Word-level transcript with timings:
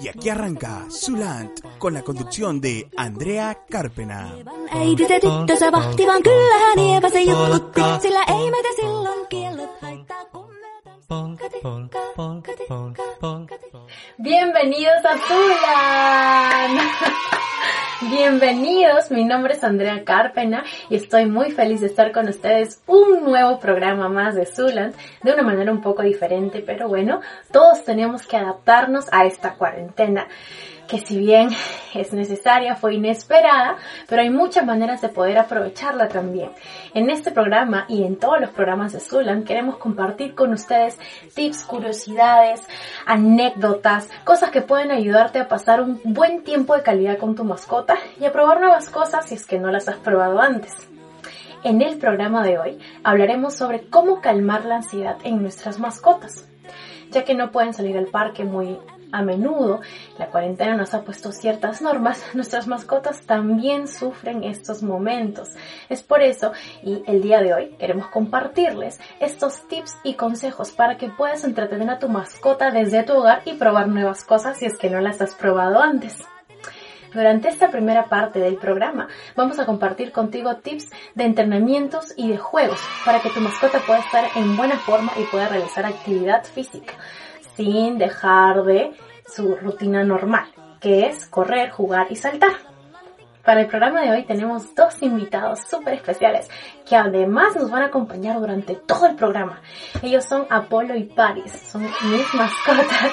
Y 0.00 0.08
aquí 0.08 0.28
arranca 0.28 0.86
Sulant 0.90 1.60
con 1.78 1.94
la 1.94 2.02
conducción 2.02 2.60
de 2.60 2.90
Andrea 2.96 3.56
Carpena. 3.70 4.34
Bienvenidos 14.18 15.04
a 15.04 15.18
Zulan. 15.28 16.78
Bienvenidos, 18.10 19.10
mi 19.10 19.24
nombre 19.24 19.54
es 19.54 19.64
Andrea 19.64 20.04
Carpena 20.04 20.62
y 20.90 20.96
estoy 20.96 21.24
muy 21.24 21.50
feliz 21.50 21.80
de 21.80 21.86
estar 21.86 22.12
con 22.12 22.28
ustedes 22.28 22.82
un 22.86 23.24
nuevo 23.24 23.58
programa 23.58 24.10
más 24.10 24.34
de 24.34 24.44
Zuland 24.44 24.94
de 25.22 25.32
una 25.32 25.42
manera 25.42 25.72
un 25.72 25.80
poco 25.80 26.02
diferente, 26.02 26.62
pero 26.66 26.86
bueno, 26.86 27.20
todos 27.50 27.82
tenemos 27.84 28.26
que 28.26 28.36
adaptarnos 28.36 29.06
a 29.10 29.24
esta 29.24 29.54
cuarentena 29.54 30.28
que 30.88 30.98
si 30.98 31.18
bien 31.18 31.48
es 31.94 32.12
necesaria, 32.12 32.74
fue 32.74 32.94
inesperada, 32.94 33.76
pero 34.08 34.22
hay 34.22 34.30
muchas 34.30 34.64
maneras 34.64 35.00
de 35.00 35.08
poder 35.08 35.38
aprovecharla 35.38 36.08
también. 36.08 36.50
En 36.94 37.10
este 37.10 37.30
programa 37.30 37.86
y 37.88 38.04
en 38.04 38.16
todos 38.16 38.40
los 38.40 38.50
programas 38.50 38.92
de 38.92 39.00
Zulan 39.00 39.44
queremos 39.44 39.78
compartir 39.78 40.34
con 40.34 40.52
ustedes 40.52 40.98
tips, 41.34 41.64
curiosidades, 41.64 42.60
anécdotas, 43.06 44.08
cosas 44.24 44.50
que 44.50 44.62
pueden 44.62 44.90
ayudarte 44.90 45.38
a 45.38 45.48
pasar 45.48 45.80
un 45.80 46.00
buen 46.04 46.42
tiempo 46.42 46.74
de 46.74 46.82
calidad 46.82 47.18
con 47.18 47.34
tu 47.34 47.44
mascota 47.44 47.96
y 48.20 48.24
a 48.24 48.32
probar 48.32 48.60
nuevas 48.60 48.90
cosas 48.90 49.26
si 49.26 49.34
es 49.34 49.46
que 49.46 49.58
no 49.58 49.70
las 49.70 49.88
has 49.88 49.96
probado 49.96 50.40
antes. 50.40 50.72
En 51.62 51.80
el 51.80 51.98
programa 51.98 52.44
de 52.44 52.58
hoy 52.58 52.78
hablaremos 53.02 53.54
sobre 53.54 53.88
cómo 53.88 54.20
calmar 54.20 54.66
la 54.66 54.76
ansiedad 54.76 55.16
en 55.24 55.40
nuestras 55.40 55.78
mascotas 55.78 56.46
ya 57.14 57.24
que 57.24 57.34
no 57.34 57.52
pueden 57.52 57.72
salir 57.72 57.96
al 57.96 58.06
parque 58.06 58.44
muy 58.44 58.76
a 59.14 59.22
menudo, 59.22 59.80
la 60.18 60.26
cuarentena 60.26 60.76
nos 60.76 60.92
ha 60.92 61.02
puesto 61.02 61.30
ciertas 61.30 61.80
normas, 61.80 62.22
nuestras 62.34 62.66
mascotas 62.66 63.22
también 63.22 63.86
sufren 63.86 64.42
estos 64.42 64.82
momentos. 64.82 65.50
Es 65.88 66.02
por 66.02 66.20
eso, 66.22 66.52
y 66.82 67.02
el 67.06 67.22
día 67.22 67.40
de 67.40 67.54
hoy 67.54 67.68
queremos 67.78 68.08
compartirles 68.08 68.98
estos 69.20 69.66
tips 69.68 69.96
y 70.02 70.14
consejos 70.14 70.72
para 70.72 70.96
que 70.96 71.08
puedas 71.08 71.44
entretener 71.44 71.88
a 71.90 71.98
tu 71.98 72.08
mascota 72.08 72.70
desde 72.70 73.04
tu 73.04 73.14
hogar 73.14 73.42
y 73.44 73.52
probar 73.54 73.88
nuevas 73.88 74.24
cosas 74.24 74.58
si 74.58 74.66
es 74.66 74.76
que 74.76 74.90
no 74.90 75.00
las 75.00 75.20
has 75.20 75.34
probado 75.34 75.80
antes. 75.80 76.18
Durante 77.12 77.48
esta 77.48 77.70
primera 77.70 78.08
parte 78.08 78.40
del 78.40 78.56
programa 78.56 79.06
vamos 79.36 79.60
a 79.60 79.66
compartir 79.66 80.10
contigo 80.10 80.56
tips 80.56 80.90
de 81.14 81.22
entrenamientos 81.22 82.12
y 82.16 82.28
de 82.28 82.38
juegos 82.38 82.80
para 83.04 83.20
que 83.20 83.30
tu 83.30 83.40
mascota 83.40 83.78
pueda 83.86 84.00
estar 84.00 84.24
en 84.34 84.56
buena 84.56 84.76
forma 84.78 85.12
y 85.16 85.22
pueda 85.24 85.48
realizar 85.48 85.86
actividad 85.86 86.42
física 86.42 86.94
sin 87.56 87.98
dejar 87.98 88.64
de 88.64 88.92
su 89.26 89.56
rutina 89.56 90.04
normal, 90.04 90.46
que 90.80 91.06
es 91.06 91.26
correr, 91.26 91.70
jugar 91.70 92.06
y 92.10 92.16
saltar. 92.16 92.52
Para 93.44 93.60
el 93.60 93.66
programa 93.66 94.00
de 94.00 94.10
hoy 94.10 94.24
tenemos 94.24 94.74
dos 94.74 95.02
invitados 95.02 95.60
súper 95.68 95.94
especiales 95.94 96.48
que 96.88 96.96
además 96.96 97.54
nos 97.54 97.70
van 97.70 97.82
a 97.82 97.86
acompañar 97.86 98.40
durante 98.40 98.74
todo 98.74 99.06
el 99.06 99.16
programa. 99.16 99.60
Ellos 100.02 100.24
son 100.24 100.46
Apolo 100.48 100.96
y 100.96 101.04
Paris, 101.04 101.52
son 101.52 101.82
mis 101.82 102.34
mascotas 102.34 103.12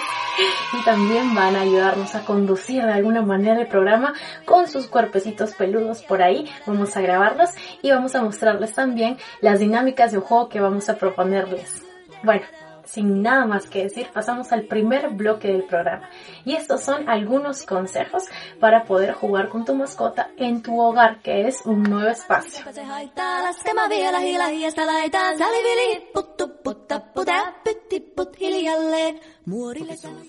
y 0.72 0.85
también 0.85 1.35
van 1.35 1.58
a 1.58 1.62
ayudarnos 1.62 2.16
a 2.16 2.24
conducir 2.24 2.81
de 2.81 2.94
alguna 2.94 3.22
manera 3.22 3.59
el 3.59 3.68
programa 3.68 4.14
con 4.46 4.69
sus 4.69 4.88
cuerpecitos 4.88 5.53
peludos 5.53 6.02
por 6.03 6.22
ahí. 6.22 6.50
Vamos 6.66 6.96
a 6.96 7.02
grabarlos 7.02 7.50
y 7.81 7.91
vamos 7.91 8.16
a 8.16 8.24
mostrarles 8.24 8.74
también 8.74 9.18
las 9.41 9.59
dinámicas 9.59 10.14
de 10.14 10.19
juego 10.19 10.47
que 10.47 10.62
vamos 10.62 10.88
a 10.88 10.96
proponerles. 10.96 11.85
Bueno, 12.24 12.44
sin 12.91 13.22
nada 13.22 13.46
más 13.46 13.68
que 13.68 13.84
decir, 13.84 14.09
pasamos 14.13 14.52
al 14.52 14.63
primer 14.63 15.09
bloque 15.12 15.47
del 15.47 15.63
programa. 15.63 16.09
Y 16.44 16.56
estos 16.56 16.81
son 16.81 17.07
algunos 17.07 17.63
consejos 17.63 18.24
para 18.59 18.84
poder 18.84 19.13
jugar 19.13 19.47
con 19.47 19.63
tu 19.63 19.74
mascota 19.74 20.29
en 20.35 20.62
tu 20.62 20.78
hogar, 20.78 21.22
que 21.22 21.47
es 21.47 21.66
un 21.66 21.84
nuevo 21.84 22.09
espacio. 22.09 22.66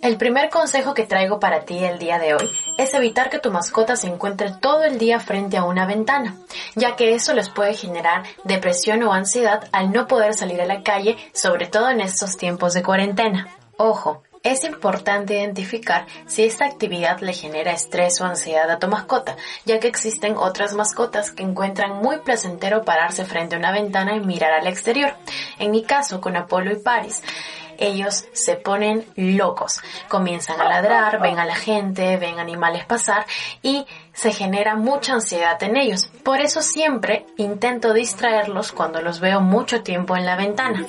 El 0.03 0.17
primer 0.17 0.51
consejo 0.51 0.95
que 0.95 1.05
traigo 1.05 1.39
para 1.39 1.65
ti 1.65 1.79
el 1.79 1.99
día 1.99 2.19
de 2.19 2.35
hoy 2.35 2.51
es 2.79 2.95
evitar 2.95 3.31
que 3.31 3.39
tu 3.39 3.51
mascota 3.51 3.97
se 3.97 4.09
encuentre 4.09 4.53
todo 4.61 4.85
el 4.85 4.99
día 4.99 5.21
frente 5.21 5.57
a 5.57 5.65
una 5.65 5.87
ventana, 5.87 6.37
ya 6.75 6.97
que 6.97 7.15
eso 7.15 7.33
les 7.35 7.49
puede 7.49 7.75
generar 7.75 8.25
depresión 8.45 9.03
o 9.03 9.13
ansiedad 9.13 9.69
al 9.73 9.93
no 9.93 10.07
poder 10.07 10.35
salir 10.35 10.61
a 10.61 10.67
la 10.67 10.83
calle, 10.83 11.17
sobre 11.33 11.67
todo 11.67 11.91
en 11.91 12.01
estos 12.01 12.37
tiempos 12.37 12.75
de 12.75 12.83
cuarentena. 12.83 13.49
Ojo, 13.77 14.23
es 14.43 14.65
importante 14.65 15.35
identificar 15.35 16.07
si 16.27 16.45
esta 16.45 16.65
actividad 16.65 17.21
le 17.21 17.33
genera 17.33 17.73
estrés 17.73 18.21
o 18.21 18.25
ansiedad 18.25 18.71
a 18.71 18.79
tu 18.79 18.89
mascota, 18.89 19.37
ya 19.65 19.79
que 19.79 19.89
existen 19.89 20.37
otras 20.37 20.75
mascotas 20.75 21.31
que 21.31 21.43
encuentran 21.43 21.97
muy 22.03 22.19
placentero 22.19 22.85
pararse 22.85 23.25
frente 23.25 23.55
a 23.55 23.59
una 23.59 23.73
ventana 23.73 24.17
y 24.17 24.21
mirar 24.21 24.53
al 24.53 24.67
exterior. 24.67 25.15
En 25.59 25.71
mi 25.71 25.83
caso, 25.85 26.21
con 26.21 26.37
Apolo 26.37 26.73
y 26.73 26.77
Paris, 26.77 27.23
ellos 27.79 28.27
se 28.33 28.57
ponen 28.57 29.05
locos. 29.17 29.81
Comienzan 30.09 30.61
a 30.61 30.69
ladrar, 30.69 31.21
ven 31.21 31.39
a 31.39 31.45
la 31.45 31.57
gente, 31.57 32.17
ven 32.17 32.39
animales 32.39 32.85
pasar 32.85 33.27
y 33.63 33.87
se 34.13 34.33
genera 34.33 34.77
mucha 34.77 35.15
ansiedad 35.15 35.61
en 35.63 35.77
ellos. 35.77 36.11
Por 36.23 36.41
eso 36.41 36.63
siempre 36.63 37.27
intento 37.37 37.93
distraerlos 37.93 38.73
cuando 38.73 39.01
los 39.01 39.21
veo 39.21 39.41
mucho 39.41 39.83
tiempo 39.83 40.17
en 40.17 40.27
la 40.27 40.37
ventana. 40.37 40.85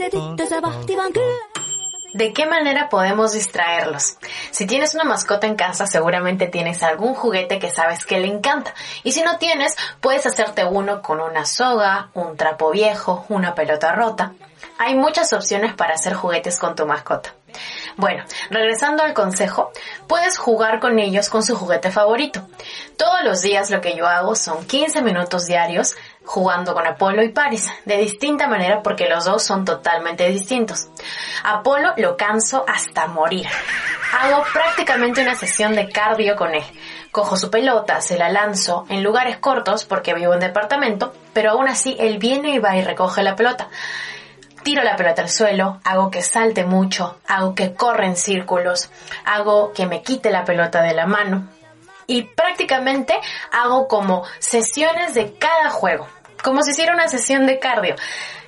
¿De 2.13 2.31
qué 2.31 2.46
manera 2.46 2.90
podemos 2.90 3.34
distraerlos? 3.34 4.18
Si 4.51 4.68
tienes 4.68 4.94
una 4.94 5.03
mascota 5.03 5.47
en 5.47 5.56
casa, 5.56 5.88
seguramente 5.88 6.47
tienes 6.47 6.84
algún 6.84 7.16
juguete 7.16 7.57
que 7.57 7.72
sabes 7.72 8.06
que 8.06 8.19
le 8.19 8.28
encanta. 8.28 8.75
Y 9.03 9.13
si 9.13 9.24
no 9.24 9.40
tienes, 9.40 9.75
puedes 10.00 10.25
hacerte 10.28 10.63
uno 10.63 11.02
con 11.02 11.19
una 11.19 11.46
soga, 11.46 12.09
un 12.13 12.38
trapo 12.38 12.69
viejo, 12.69 13.25
una 13.29 13.56
pelota 13.56 13.94
rota. 13.94 14.34
Hay 14.78 14.94
muchas 14.94 15.34
opciones 15.34 15.73
para 15.73 15.96
hacer 15.96 16.13
juguetes 16.13 16.59
con 16.59 16.75
tu 16.75 16.85
mascota. 16.85 17.34
Bueno, 17.97 18.23
regresando 18.50 19.03
al 19.03 19.13
consejo, 19.13 19.72
puedes 20.07 20.38
jugar 20.38 20.79
con 20.79 21.00
ellos 21.00 21.29
con 21.29 21.44
su 21.44 21.56
juguete 21.56 21.91
favorito. 21.91 22.47
Todos 22.97 23.23
los 23.23 23.41
días 23.41 23.69
lo 23.69 23.81
que 23.81 23.96
yo 23.96 24.07
hago 24.07 24.35
son 24.35 24.66
15 24.66 25.02
minutos 25.02 25.46
diarios 25.46 25.96
jugando 26.25 26.73
con 26.73 26.85
Apolo 26.85 27.23
y 27.23 27.29
Paris, 27.29 27.69
de 27.85 27.97
distinta 27.97 28.47
manera 28.47 28.81
porque 28.81 29.07
los 29.07 29.25
dos 29.25 29.44
son 29.44 29.66
totalmente 29.66 30.28
distintos. 30.29 30.88
Apolo 31.44 31.94
lo 31.97 32.17
canso 32.17 32.66
hasta 32.67 33.07
morir. 33.07 33.47
Hago 34.19 34.44
prácticamente 34.53 35.22
una 35.22 35.35
sesión 35.35 35.75
de 35.75 35.89
cardio 35.89 36.35
con 36.35 36.53
él. 36.53 36.63
Cojo 37.11 37.35
su 37.38 37.50
pelota, 37.50 38.01
se 38.01 38.17
la 38.17 38.29
lanzo 38.29 38.85
en 38.89 39.03
lugares 39.03 39.38
cortos 39.38 39.85
porque 39.85 40.13
vivo 40.13 40.34
en 40.34 40.39
departamento, 40.39 41.13
pero 41.34 41.51
aún 41.51 41.67
así 41.67 41.95
él 42.00 42.17
viene 42.17 42.55
y 42.55 42.59
va 42.59 42.75
y 42.75 42.84
recoge 42.84 43.23
la 43.23 43.35
pelota. 43.35 43.69
Tiro 44.63 44.81
la 44.81 44.95
pelota 44.95 45.22
al 45.22 45.29
suelo, 45.29 45.79
hago 45.84 46.09
que 46.09 46.22
salte 46.22 46.63
mucho, 46.63 47.17
hago 47.28 47.53
que 47.53 47.73
corra 47.73 48.05
en 48.05 48.16
círculos, 48.16 48.90
hago 49.25 49.73
que 49.73 49.85
me 49.85 50.02
quite 50.02 50.31
la 50.31 50.46
pelota 50.46 50.81
de 50.81 50.93
la 50.93 51.05
mano, 51.05 51.49
y 52.08 52.23
prácticamente 52.23 53.20
hago 53.52 53.88
como 53.88 54.23
sesiones 54.40 55.14
de 55.14 55.34
cada 55.38 55.70
juego, 55.70 56.08
como 56.44 56.61
si 56.64 56.72
hiciera 56.72 56.94
una 56.94 57.08
sesión 57.08 57.46
de 57.46 57.59
cardio. 57.59 57.96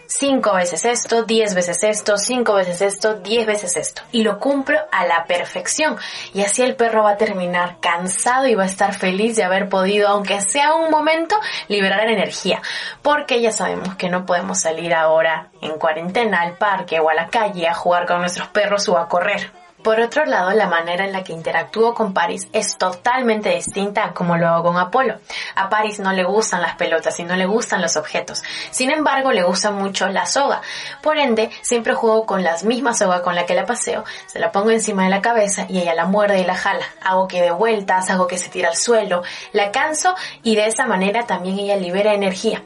Cinco 0.07 0.53
veces 0.53 0.85
esto, 0.85 1.23
diez 1.23 1.55
veces 1.55 1.83
esto, 1.83 2.17
cinco 2.17 2.53
veces 2.53 2.79
esto, 2.81 3.15
diez 3.15 3.47
veces 3.47 3.75
esto. 3.75 4.03
Y 4.11 4.21
lo 4.21 4.39
cumplo 4.39 4.77
a 4.91 5.05
la 5.07 5.25
perfección. 5.25 5.97
Y 6.31 6.43
así 6.43 6.61
el 6.61 6.75
perro 6.75 7.03
va 7.03 7.11
a 7.11 7.17
terminar 7.17 7.77
cansado 7.79 8.45
y 8.45 8.53
va 8.53 8.63
a 8.63 8.67
estar 8.67 8.93
feliz 8.93 9.35
de 9.35 9.43
haber 9.43 9.67
podido, 9.67 10.07
aunque 10.07 10.41
sea 10.41 10.75
un 10.75 10.91
momento, 10.91 11.35
liberar 11.69 12.07
energía. 12.07 12.61
Porque 13.01 13.41
ya 13.41 13.51
sabemos 13.51 13.95
que 13.95 14.09
no 14.09 14.27
podemos 14.27 14.59
salir 14.59 14.93
ahora 14.93 15.49
en 15.61 15.79
cuarentena 15.79 16.41
al 16.41 16.53
parque 16.53 16.99
o 16.99 17.09
a 17.09 17.15
la 17.15 17.27
calle 17.27 17.67
a 17.67 17.73
jugar 17.73 18.05
con 18.05 18.19
nuestros 18.19 18.47
perros 18.49 18.87
o 18.87 18.99
a 18.99 19.07
correr 19.07 19.64
Por 19.85 19.99
otro 19.99 20.25
lado, 20.25 20.49
la 20.49 20.65
manera 20.65 21.05
en 21.05 21.13
la 21.13 21.23
que 21.23 21.31
interactúo 21.31 21.93
con 21.93 22.11
Paris 22.11 22.47
es 22.53 22.75
totalmente 22.75 23.53
distinta 23.53 24.03
a 24.03 24.13
como 24.13 24.35
lo 24.35 24.47
hago 24.47 24.63
con 24.63 24.79
Apolo. 24.79 25.19
A 25.53 25.69
Paris 25.69 25.99
no 25.99 26.11
le 26.11 26.23
gustan 26.23 26.63
las 26.63 26.73
pelotas 26.73 27.19
y 27.19 27.23
no 27.23 27.35
le 27.35 27.45
gustan 27.45 27.83
los 27.83 27.95
objetos. 27.95 28.41
Sin 28.71 28.89
embargo, 28.89 29.31
le 29.31 29.43
gusta 29.43 29.69
mucho 29.69 30.07
la 30.07 30.25
soga. 30.25 30.63
Por 31.03 31.19
ende, 31.19 31.51
siempre 31.61 31.93
juego 31.93 32.25
con 32.25 32.43
las 32.43 32.63
mismas 32.63 32.97
soga 32.97 33.21
con 33.21 33.35
la 33.35 33.45
que 33.45 33.53
la 33.53 33.67
paseo, 33.67 34.03
se 34.25 34.39
la 34.39 34.51
pongo 34.51 34.71
encima 34.71 35.03
de 35.03 35.11
la 35.11 35.21
cabeza 35.21 35.67
y 35.69 35.77
ella 35.77 35.93
la 35.93 36.05
muerde 36.05 36.39
y 36.39 36.45
la 36.45 36.55
jala. 36.55 36.85
Hago 37.03 37.27
que 37.27 37.43
dé 37.43 37.51
vueltas, 37.51 38.09
hago 38.09 38.25
que 38.25 38.39
se 38.39 38.49
tire 38.49 38.65
al 38.65 38.75
suelo, 38.75 39.21
la 39.53 39.71
canso 39.71 40.15
y 40.41 40.55
de 40.55 40.65
esa 40.65 40.87
manera 40.87 41.27
también 41.27 41.59
ella 41.59 41.75
libera 41.75 42.15
energía. 42.15 42.63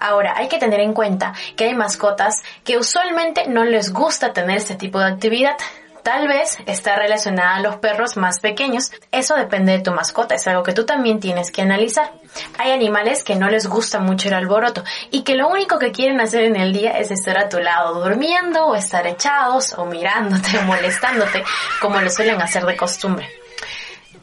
Ahora, 0.00 0.34
hay 0.36 0.48
que 0.48 0.58
tener 0.58 0.80
en 0.80 0.92
cuenta 0.92 1.32
que 1.56 1.64
hay 1.64 1.74
mascotas 1.74 2.42
que 2.62 2.76
usualmente 2.76 3.46
no 3.48 3.64
les 3.64 3.90
gusta 3.90 4.34
tener 4.34 4.58
este 4.58 4.74
tipo 4.74 4.98
de 4.98 5.06
actividad. 5.06 5.56
Tal 6.02 6.28
vez 6.28 6.58
está 6.66 6.96
relacionada 6.96 7.56
a 7.56 7.60
los 7.60 7.76
perros 7.76 8.16
más 8.16 8.40
pequeños. 8.40 8.90
Eso 9.12 9.34
depende 9.36 9.72
de 9.72 9.80
tu 9.80 9.92
mascota, 9.92 10.34
es 10.34 10.46
algo 10.46 10.62
que 10.62 10.72
tú 10.72 10.84
también 10.84 11.20
tienes 11.20 11.50
que 11.50 11.62
analizar. 11.62 12.12
Hay 12.58 12.72
animales 12.72 13.24
que 13.24 13.36
no 13.36 13.48
les 13.48 13.66
gusta 13.66 13.98
mucho 13.98 14.28
el 14.28 14.34
alboroto 14.34 14.84
y 15.10 15.22
que 15.22 15.34
lo 15.34 15.48
único 15.48 15.78
que 15.78 15.92
quieren 15.92 16.20
hacer 16.20 16.44
en 16.44 16.56
el 16.56 16.72
día 16.72 16.98
es 16.98 17.10
estar 17.10 17.38
a 17.38 17.48
tu 17.48 17.58
lado 17.58 18.02
durmiendo 18.02 18.66
o 18.66 18.74
estar 18.74 19.06
echados 19.06 19.74
o 19.74 19.84
mirándote 19.84 20.58
o 20.58 20.62
molestándote 20.62 21.42
como 21.80 22.00
lo 22.00 22.10
suelen 22.10 22.40
hacer 22.40 22.64
de 22.64 22.76
costumbre 22.76 23.28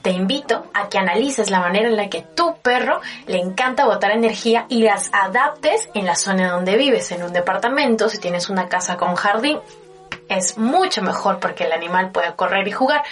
te 0.06 0.12
invito 0.12 0.68
a 0.76 0.88
que 0.88 1.00
analices 1.00 1.50
la 1.50 1.60
manera 1.60 1.88
en 1.88 1.96
la 1.96 2.10
que 2.10 2.22
tu 2.22 2.58
perro 2.58 3.02
le 3.26 3.40
encanta 3.40 3.88
botar 3.88 4.12
energía 4.12 4.68
y 4.70 4.84
las 4.84 5.10
adaptes 5.12 5.90
en 5.96 6.06
la 6.06 6.16
zona 6.16 6.52
donde 6.52 6.78
vives, 6.78 7.12
en 7.12 7.24
un 7.24 7.34
departamento, 7.34 8.08
si 8.08 8.20
tienes 8.20 8.52
una 8.52 8.70
casa 8.70 8.98
con 8.98 9.16
jardín, 9.16 9.58
es 10.30 10.58
mucho 10.58 11.02
mejor 11.02 11.40
porque 11.40 11.66
el 11.66 11.72
animal 11.72 12.12
puede 12.12 12.36
correr 12.36 12.68
y 12.68 12.72
jugar 12.72 13.04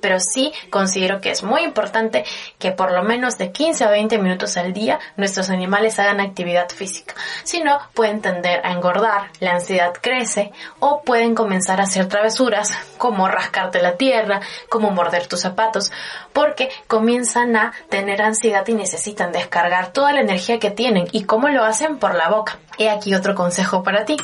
pero 0.00 0.18
sí 0.20 0.52
considero 0.70 1.20
que 1.20 1.30
es 1.30 1.42
muy 1.42 1.62
importante 1.62 2.24
que 2.58 2.72
por 2.72 2.92
lo 2.92 3.02
menos 3.02 3.38
de 3.38 3.52
15 3.52 3.84
a 3.84 3.90
20 3.90 4.18
minutos 4.18 4.56
al 4.56 4.72
día 4.72 4.98
nuestros 5.16 5.50
animales 5.50 5.98
hagan 5.98 6.20
actividad 6.20 6.68
física. 6.70 7.14
Si 7.44 7.60
no, 7.62 7.78
pueden 7.94 8.20
tender 8.20 8.64
a 8.64 8.72
engordar, 8.72 9.30
la 9.40 9.52
ansiedad 9.52 9.92
crece 10.00 10.52
o 10.78 11.02
pueden 11.02 11.34
comenzar 11.34 11.80
a 11.80 11.84
hacer 11.84 12.06
travesuras 12.06 12.72
como 12.98 13.28
rascarte 13.28 13.82
la 13.82 13.96
tierra, 13.96 14.40
como 14.68 14.90
morder 14.90 15.26
tus 15.26 15.40
zapatos, 15.40 15.92
porque 16.32 16.70
comienzan 16.86 17.56
a 17.56 17.72
tener 17.88 18.22
ansiedad 18.22 18.66
y 18.66 18.74
necesitan 18.74 19.32
descargar 19.32 19.92
toda 19.92 20.12
la 20.12 20.20
energía 20.20 20.58
que 20.58 20.70
tienen. 20.70 21.08
¿Y 21.12 21.24
cómo 21.24 21.48
lo 21.48 21.64
hacen? 21.64 21.98
Por 21.98 22.14
la 22.14 22.28
boca. 22.28 22.58
He 22.78 22.88
aquí 22.88 23.14
otro 23.14 23.34
consejo 23.34 23.82
para 23.82 24.04
ti. 24.04 24.16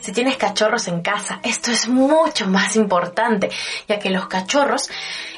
Si 0.00 0.12
tienes 0.12 0.36
cachorros 0.36 0.88
en 0.88 1.02
casa, 1.02 1.38
esto 1.42 1.70
es 1.70 1.86
mucho 1.90 2.46
más 2.46 2.76
importante, 2.76 3.50
ya 3.88 3.98
que 3.98 4.10
los 4.10 4.28
cachorros 4.28 4.90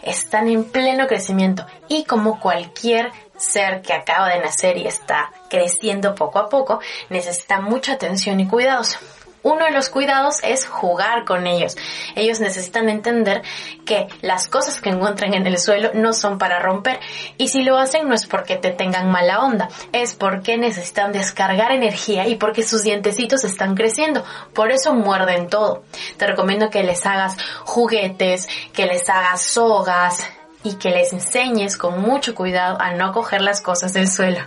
están 0.03 0.49
en 0.49 0.65
pleno 0.65 1.07
crecimiento 1.07 1.67
y 1.89 2.05
como 2.05 2.41
cualquier 2.41 3.11
ser 3.37 3.83
que 3.83 3.93
acaba 3.93 4.29
de 4.29 4.41
nacer 4.41 4.77
y 4.79 4.87
está 4.87 5.33
creciendo 5.51 6.15
poco 6.15 6.39
a 6.39 6.49
poco, 6.49 6.81
necesita 7.11 7.61
mucha 7.61 7.93
atención 7.95 8.41
y 8.41 8.47
cuidados. 8.47 8.99
Uno 9.43 9.65
de 9.65 9.73
los 9.73 9.89
cuidados 9.89 10.39
es 10.43 10.67
jugar 10.67 11.25
con 11.25 11.47
ellos. 11.47 11.77
Ellos 12.15 12.41
necesitan 12.41 12.89
entender 12.89 13.43
que 13.85 14.07
las 14.21 14.49
cosas 14.49 14.81
que 14.81 14.91
encuentran 14.91 15.35
en 15.35 15.47
el 15.47 15.59
suelo 15.59 15.91
no 15.95 16.13
son 16.13 16.39
para 16.39 16.61
romper 16.61 17.01
y 17.39 17.49
si 17.49 17.63
lo 17.63 17.77
hacen 17.79 18.09
no 18.09 18.15
es 18.15 18.27
porque 18.27 18.57
te 18.57 18.71
tengan 18.71 19.11
mala 19.11 19.41
onda, 19.41 19.69
es 19.93 20.15
porque 20.15 20.57
necesitan 20.57 21.13
descargar 21.13 21.73
energía 21.73 22.27
y 22.27 22.37
porque 22.37 22.63
sus 22.63 22.83
dientecitos 22.83 23.45
están 23.45 23.75
creciendo. 23.75 24.25
Por 24.53 24.71
eso 24.71 24.95
muerden 24.95 25.49
todo. 25.49 25.83
Te 26.17 26.27
recomiendo 26.27 26.71
que 26.71 26.83
les 26.83 27.05
hagas 27.07 27.37
juguetes, 27.65 28.49
que 28.73 28.87
les 28.87 29.09
hagas 29.09 29.43
sogas, 29.43 30.25
y 30.65 30.75
que 30.75 30.91
les 30.91 31.13
enseñes 31.13 31.77
con 31.77 32.01
mucho 32.01 32.35
cuidado 32.35 32.81
a 32.81 32.93
no 32.93 33.13
coger 33.13 33.43
las 33.43 33.61
cosas 33.61 33.93
del 33.93 34.09
suelo. 34.09 34.41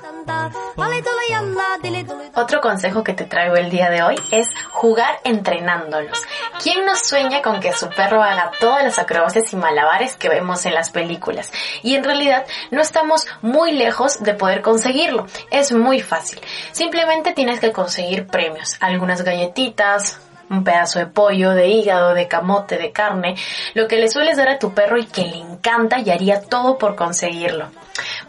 Otro 2.35 2.61
consejo 2.61 3.03
que 3.03 3.13
te 3.13 3.25
traigo 3.25 3.55
el 3.55 3.69
día 3.69 3.89
de 3.89 4.03
hoy 4.03 4.15
es 4.31 4.49
jugar 4.71 5.19
entrenándolos. 5.23 6.21
¿Quién 6.61 6.85
no 6.85 6.95
sueña 6.95 7.41
con 7.41 7.59
que 7.59 7.73
su 7.73 7.89
perro 7.89 8.21
haga 8.21 8.51
todas 8.59 8.83
las 8.83 8.99
acrobacias 8.99 9.51
y 9.53 9.55
malabares 9.55 10.15
que 10.15 10.29
vemos 10.29 10.65
en 10.65 10.73
las 10.73 10.89
películas? 10.89 11.51
Y 11.83 11.95
en 11.95 12.03
realidad 12.03 12.45
no 12.71 12.81
estamos 12.81 13.27
muy 13.41 13.71
lejos 13.71 14.21
de 14.21 14.33
poder 14.33 14.61
conseguirlo. 14.61 15.27
Es 15.51 15.71
muy 15.71 16.01
fácil. 16.01 16.39
Simplemente 16.71 17.33
tienes 17.33 17.59
que 17.59 17.71
conseguir 17.71 18.27
premios, 18.27 18.77
algunas 18.79 19.21
galletitas, 19.21 20.19
un 20.49 20.63
pedazo 20.63 20.99
de 20.99 21.07
pollo, 21.07 21.51
de 21.51 21.67
hígado, 21.67 22.13
de 22.13 22.27
camote, 22.27 22.77
de 22.77 22.91
carne, 22.91 23.35
lo 23.73 23.87
que 23.87 23.97
le 23.97 24.09
sueles 24.09 24.37
dar 24.37 24.49
a 24.49 24.59
tu 24.59 24.73
perro 24.73 24.97
y 24.97 25.05
que 25.05 25.25
le 25.25 25.37
encanta 25.37 25.99
y 25.99 26.09
haría 26.09 26.41
todo 26.41 26.77
por 26.77 26.95
conseguirlo. 26.95 27.69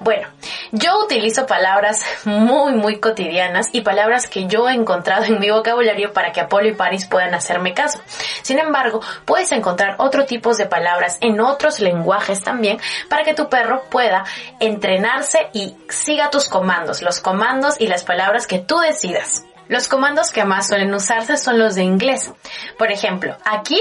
Bueno, 0.01 0.29
yo 0.73 1.05
utilizo 1.05 1.47
palabras 1.47 2.05
muy, 2.25 2.75
muy 2.75 3.01
cotidianas 3.01 3.69
y 3.73 3.81
palabras 3.81 4.29
que 4.29 4.47
yo 4.47 4.69
he 4.69 4.75
encontrado 4.75 5.25
en 5.25 5.41
mi 5.41 5.51
vocabulario 5.51 6.13
para 6.13 6.33
que 6.33 6.41
Apolo 6.41 6.69
y 6.69 6.75
Paris 6.75 7.07
puedan 7.07 7.35
hacerme 7.35 7.75
caso. 7.75 8.01
Sin 8.43 8.59
embargo, 8.59 9.01
puedes 9.25 9.51
encontrar 9.53 9.97
otro 9.99 10.25
tipo 10.25 10.55
de 10.55 10.67
palabras 10.67 11.19
en 11.21 11.41
otros 11.41 11.81
lenguajes 11.81 12.43
también 12.43 12.79
para 13.09 13.25
que 13.25 13.35
tu 13.35 13.49
perro 13.49 13.83
pueda 13.91 14.25
entrenarse 14.61 15.49
y 15.53 15.77
siga 15.89 16.31
tus 16.31 16.49
comandos, 16.49 17.03
los 17.03 17.21
comandos 17.21 17.81
y 17.81 17.87
las 17.87 18.05
palabras 18.05 18.47
que 18.47 18.59
tú 18.59 18.79
decidas. 18.79 19.46
Los 19.69 19.89
comandos 19.89 20.31
que 20.31 20.45
más 20.45 20.69
suelen 20.69 20.95
usarse 20.95 21.37
son 21.37 21.59
los 21.59 21.75
de 21.75 21.83
inglés. 21.83 22.33
Por 22.79 22.91
ejemplo, 22.93 23.37
aquí, 23.45 23.81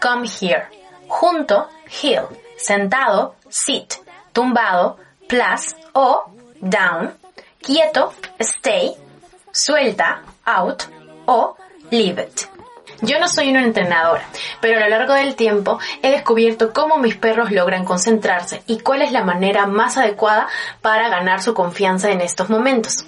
come 0.00 0.28
here. 0.40 0.66
Junto, 1.08 1.68
heel. 2.02 2.26
Sentado, 2.56 3.36
sit. 3.48 3.94
Tumbado, 4.32 4.98
plus 5.28 5.74
o 5.92 6.24
down. 6.60 7.14
Quieto, 7.60 8.12
stay. 8.38 8.94
Suelta, 9.52 10.22
out. 10.44 10.84
O 11.26 11.56
leave 11.90 12.22
it. 12.22 12.53
Yo 13.00 13.18
no 13.18 13.28
soy 13.28 13.50
una 13.50 13.64
entrenadora, 13.64 14.24
pero 14.60 14.78
a 14.78 14.80
lo 14.80 14.88
largo 14.88 15.14
del 15.14 15.34
tiempo 15.34 15.78
he 16.02 16.10
descubierto 16.10 16.72
cómo 16.72 16.98
mis 16.98 17.16
perros 17.16 17.50
logran 17.50 17.84
concentrarse 17.84 18.62
y 18.66 18.80
cuál 18.80 19.02
es 19.02 19.12
la 19.12 19.24
manera 19.24 19.66
más 19.66 19.96
adecuada 19.96 20.48
para 20.80 21.08
ganar 21.08 21.42
su 21.42 21.54
confianza 21.54 22.10
en 22.10 22.20
estos 22.20 22.50
momentos. 22.50 23.04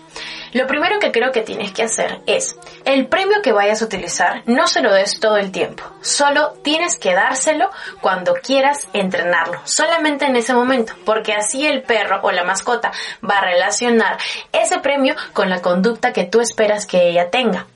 Lo 0.53 0.67
primero 0.67 0.99
que 0.99 1.13
creo 1.13 1.33
que 1.33 1.43
tienes 1.43 1.73
que 1.73 1.83
hacer 1.83 2.21
es, 2.27 2.57
el 2.85 3.07
premio 3.09 3.43
que 3.43 3.53
vayas 3.53 3.83
a 3.83 3.85
utilizar 3.85 4.43
no 4.47 4.67
se 4.67 4.81
lo 4.81 4.93
des 4.93 5.21
todo 5.21 5.37
el 5.37 5.53
tiempo, 5.53 5.85
solo 6.01 6.53
tienes 6.63 6.97
que 6.97 7.15
dárselo 7.15 7.71
cuando 8.01 8.35
quieras 8.35 8.89
entrenarlo, 8.93 9.61
solamente 9.65 10.25
en 10.25 10.37
ese 10.37 10.55
momento, 10.55 10.95
porque 11.05 11.35
así 11.35 11.67
el 11.67 11.83
perro 11.83 12.21
o 12.23 12.33
la 12.33 12.45
mascota 12.45 12.93
va 13.29 13.39
a 13.39 13.45
relacionar 13.45 14.17
ese 14.53 14.79
premio 14.79 15.15
con 15.33 15.51
la 15.51 15.61
conducta 15.61 16.13
que 16.13 16.25
tú 16.25 16.41
esperas 16.41 16.87
que 16.87 17.11
ella 17.11 17.31
tenga. 17.31 17.67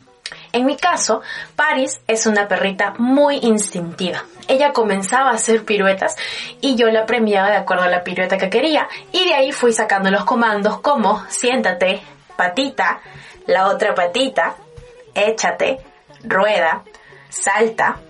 En 0.52 0.66
mi 0.66 0.76
caso, 0.76 1.22
Paris 1.54 2.00
es 2.08 2.26
una 2.26 2.48
perrita 2.48 2.94
muy 2.98 3.38
instintiva. 3.42 4.24
Ella 4.48 4.72
comenzaba 4.72 5.30
a 5.30 5.34
hacer 5.34 5.64
piruetas 5.64 6.16
y 6.60 6.74
yo 6.74 6.88
la 6.88 7.06
premiaba 7.06 7.50
de 7.50 7.56
acuerdo 7.56 7.84
a 7.84 7.88
la 7.88 8.02
pirueta 8.02 8.36
que 8.36 8.50
quería. 8.50 8.88
Y 9.12 9.28
de 9.28 9.34
ahí 9.34 9.52
fui 9.52 9.72
sacando 9.72 10.10
los 10.10 10.24
comandos 10.24 10.80
como 10.80 11.24
siéntate, 11.28 12.02
patita, 12.36 13.00
la 13.46 13.68
otra 13.68 13.94
patita, 13.94 14.56
échate, 15.14 15.78
rueda, 16.24 16.82
salta. 17.28 18.00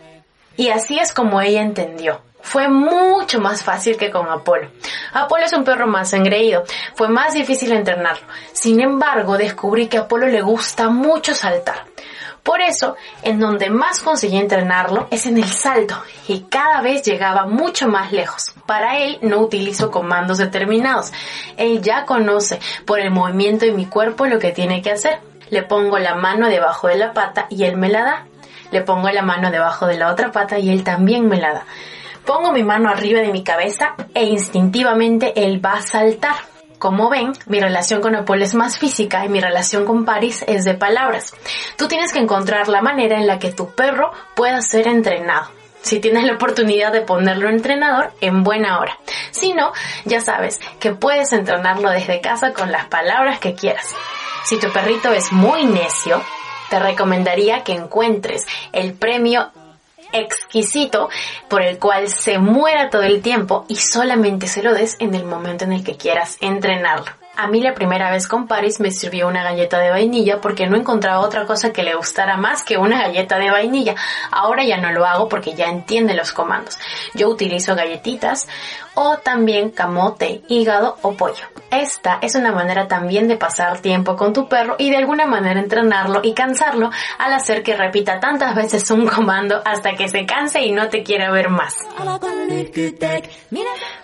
Y 0.56 0.70
así 0.70 0.98
es 0.98 1.12
como 1.12 1.42
ella 1.42 1.60
entendió. 1.60 2.22
Fue 2.42 2.68
mucho 2.68 3.38
más 3.38 3.62
fácil 3.62 3.98
que 3.98 4.10
con 4.10 4.28
Apolo. 4.28 4.70
Apolo 5.12 5.44
es 5.44 5.52
un 5.52 5.64
perro 5.64 5.86
más 5.86 6.12
engreído. 6.14 6.64
Fue 6.94 7.08
más 7.08 7.34
difícil 7.34 7.72
entrenarlo. 7.72 8.26
Sin 8.52 8.80
embargo, 8.80 9.36
descubrí 9.36 9.88
que 9.88 9.98
Apolo 9.98 10.26
le 10.26 10.40
gusta 10.40 10.88
mucho 10.88 11.34
saltar. 11.34 11.84
Por 12.42 12.62
eso, 12.62 12.96
en 13.22 13.38
donde 13.38 13.68
más 13.68 14.00
conseguí 14.00 14.38
entrenarlo 14.38 15.08
es 15.10 15.26
en 15.26 15.36
el 15.36 15.44
salto 15.44 16.02
y 16.26 16.40
cada 16.42 16.80
vez 16.80 17.02
llegaba 17.02 17.46
mucho 17.46 17.88
más 17.88 18.12
lejos. 18.12 18.54
Para 18.66 18.98
él 18.98 19.18
no 19.22 19.38
utilizo 19.38 19.90
comandos 19.90 20.38
determinados. 20.38 21.12
Él 21.56 21.82
ya 21.82 22.06
conoce 22.06 22.58
por 22.86 22.98
el 22.98 23.10
movimiento 23.10 23.66
de 23.66 23.72
mi 23.72 23.86
cuerpo 23.86 24.26
lo 24.26 24.38
que 24.38 24.52
tiene 24.52 24.80
que 24.80 24.92
hacer. 24.92 25.18
Le 25.50 25.62
pongo 25.62 25.98
la 25.98 26.14
mano 26.14 26.48
debajo 26.48 26.88
de 26.88 26.96
la 26.96 27.12
pata 27.12 27.46
y 27.50 27.64
él 27.64 27.76
me 27.76 27.90
la 27.90 28.04
da. 28.04 28.26
Le 28.70 28.82
pongo 28.82 29.10
la 29.10 29.22
mano 29.22 29.50
debajo 29.50 29.86
de 29.86 29.98
la 29.98 30.10
otra 30.10 30.32
pata 30.32 30.58
y 30.58 30.70
él 30.70 30.84
también 30.84 31.28
me 31.28 31.40
la 31.40 31.52
da. 31.52 31.64
Pongo 32.24 32.52
mi 32.52 32.62
mano 32.62 32.88
arriba 32.88 33.20
de 33.20 33.32
mi 33.32 33.42
cabeza 33.42 33.94
e 34.14 34.24
instintivamente 34.24 35.44
él 35.44 35.64
va 35.64 35.74
a 35.74 35.82
saltar. 35.82 36.36
Como 36.80 37.10
ven, 37.10 37.34
mi 37.44 37.60
relación 37.60 38.00
con 38.00 38.16
Apolo 38.16 38.42
es 38.42 38.54
más 38.54 38.78
física 38.78 39.22
y 39.26 39.28
mi 39.28 39.38
relación 39.38 39.84
con 39.84 40.06
Paris 40.06 40.42
es 40.48 40.64
de 40.64 40.72
palabras. 40.72 41.34
Tú 41.76 41.88
tienes 41.88 42.10
que 42.10 42.20
encontrar 42.20 42.68
la 42.68 42.80
manera 42.80 43.18
en 43.18 43.26
la 43.26 43.38
que 43.38 43.52
tu 43.52 43.74
perro 43.74 44.12
pueda 44.34 44.62
ser 44.62 44.88
entrenado. 44.88 45.50
Si 45.82 46.00
tienes 46.00 46.24
la 46.24 46.36
oportunidad 46.36 46.90
de 46.90 47.02
ponerlo 47.02 47.50
entrenador, 47.50 48.12
en 48.22 48.44
buena 48.44 48.80
hora. 48.80 48.98
Si 49.30 49.52
no, 49.52 49.74
ya 50.06 50.22
sabes 50.22 50.58
que 50.78 50.94
puedes 50.94 51.34
entrenarlo 51.34 51.90
desde 51.90 52.22
casa 52.22 52.54
con 52.54 52.72
las 52.72 52.86
palabras 52.86 53.40
que 53.40 53.54
quieras. 53.54 53.94
Si 54.44 54.58
tu 54.58 54.72
perrito 54.72 55.12
es 55.12 55.32
muy 55.32 55.66
necio, 55.66 56.22
te 56.70 56.78
recomendaría 56.78 57.62
que 57.62 57.74
encuentres 57.74 58.46
el 58.72 58.94
premio 58.94 59.50
exquisito 60.12 61.08
por 61.48 61.62
el 61.62 61.78
cual 61.78 62.08
se 62.08 62.38
muera 62.38 62.90
todo 62.90 63.02
el 63.02 63.22
tiempo 63.22 63.64
y 63.68 63.76
solamente 63.76 64.46
se 64.46 64.62
lo 64.62 64.74
des 64.74 64.96
en 64.98 65.14
el 65.14 65.24
momento 65.24 65.64
en 65.64 65.72
el 65.72 65.84
que 65.84 65.96
quieras 65.96 66.36
entrenarlo. 66.40 67.19
A 67.36 67.46
mí 67.46 67.60
la 67.60 67.74
primera 67.74 68.10
vez 68.10 68.28
con 68.28 68.46
Paris 68.46 68.80
me 68.80 68.90
sirvió 68.90 69.26
una 69.28 69.42
galleta 69.42 69.78
de 69.78 69.90
vainilla 69.90 70.40
porque 70.40 70.66
no 70.66 70.76
encontraba 70.76 71.20
otra 71.20 71.46
cosa 71.46 71.72
que 71.72 71.82
le 71.82 71.94
gustara 71.94 72.36
más 72.36 72.62
que 72.62 72.76
una 72.76 73.00
galleta 73.00 73.38
de 73.38 73.50
vainilla. 73.50 73.94
Ahora 74.30 74.64
ya 74.64 74.76
no 74.76 74.92
lo 74.92 75.06
hago 75.06 75.28
porque 75.28 75.54
ya 75.54 75.66
entiende 75.66 76.14
los 76.14 76.32
comandos. 76.32 76.78
Yo 77.14 77.28
utilizo 77.28 77.74
galletitas 77.74 78.46
o 78.94 79.16
también 79.18 79.70
camote, 79.70 80.42
hígado 80.48 80.98
o 81.02 81.12
pollo. 81.14 81.44
Esta 81.70 82.18
es 82.20 82.34
una 82.34 82.50
manera 82.50 82.88
también 82.88 83.28
de 83.28 83.36
pasar 83.36 83.80
tiempo 83.80 84.16
con 84.16 84.32
tu 84.32 84.48
perro 84.48 84.74
y 84.78 84.90
de 84.90 84.96
alguna 84.96 85.24
manera 85.24 85.60
entrenarlo 85.60 86.20
y 86.24 86.34
cansarlo 86.34 86.90
al 87.18 87.32
hacer 87.32 87.62
que 87.62 87.76
repita 87.76 88.18
tantas 88.18 88.54
veces 88.56 88.90
un 88.90 89.06
comando 89.06 89.62
hasta 89.64 89.92
que 89.92 90.08
se 90.08 90.26
canse 90.26 90.62
y 90.62 90.72
no 90.72 90.88
te 90.88 91.04
quiera 91.04 91.30
ver 91.30 91.48
más. 91.48 91.76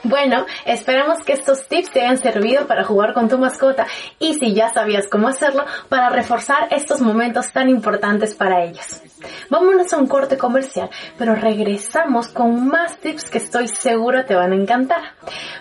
Bueno, 0.05 0.47
esperamos 0.65 1.25
que 1.25 1.33
estos 1.33 1.67
tips 1.67 1.91
te 1.91 2.03
hayan 2.03 2.19
servido 2.19 2.67
para 2.69 2.85
jugar 2.85 3.15
con 3.17 3.31
tu 3.31 3.39
mascota 3.39 3.87
y 4.19 4.35
si 4.35 4.53
ya 4.53 4.69
sabías 4.69 5.09
cómo 5.09 5.29
hacerlo, 5.29 5.65
para 5.89 6.11
reforzar 6.11 6.69
estos 6.71 7.01
momentos 7.01 7.51
tan 7.51 7.71
importantes 7.71 8.35
para 8.35 8.63
ellos. 8.63 9.01
Vámonos 9.49 9.91
a 9.95 9.97
un 9.97 10.07
corte 10.07 10.37
comercial, 10.37 10.91
pero 11.17 11.35
regresamos 11.35 12.29
con 12.29 12.69
más 12.69 12.99
tips 12.99 13.31
que 13.31 13.39
estoy 13.39 13.69
seguro 13.69 14.27
te 14.27 14.35
van 14.35 14.53
a 14.53 14.57
encantar. 14.57 15.15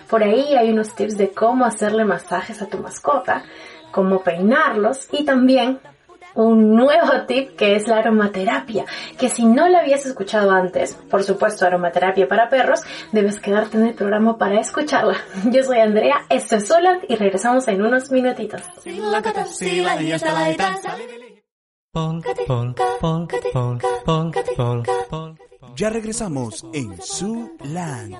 Por 0.06 0.22
ahí 0.22 0.54
hay 0.54 0.68
unos 0.70 0.94
tips 0.94 1.16
de 1.16 1.30
cómo 1.30 1.64
hacerle 1.64 2.04
masajes 2.04 2.60
a 2.60 2.66
tu 2.66 2.76
mascota, 2.76 3.42
cómo 3.90 4.20
peinarlos 4.20 5.08
y 5.10 5.24
también 5.24 5.80
un 6.36 6.74
nuevo 6.74 7.26
tip 7.26 7.56
que 7.56 7.76
es 7.76 7.88
la 7.88 7.98
aromaterapia, 7.98 8.84
que 9.18 9.28
si 9.28 9.44
no 9.44 9.68
la 9.68 9.80
habías 9.80 10.06
escuchado 10.06 10.50
antes, 10.50 10.94
por 11.10 11.22
supuesto 11.22 11.66
aromaterapia 11.66 12.28
para 12.28 12.48
perros, 12.48 12.80
debes 13.12 13.40
quedarte 13.40 13.78
en 13.78 13.86
el 13.86 13.94
programa 13.94 14.38
para 14.38 14.60
escucharla. 14.60 15.16
Yo 15.50 15.62
soy 15.62 15.78
Andrea, 15.78 16.26
esto 16.28 16.56
es 16.56 16.66
Soland 16.68 17.04
y 17.08 17.16
regresamos 17.16 17.66
en 17.68 17.82
unos 17.82 18.10
minutitos. 18.10 18.62
Ya 25.74 25.90
regresamos 25.90 26.64
en 26.72 27.02
Su 27.02 27.56
Land. 27.64 28.16